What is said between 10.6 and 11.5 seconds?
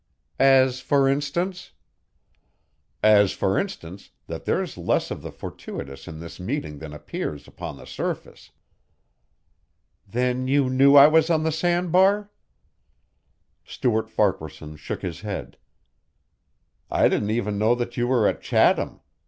knew I was on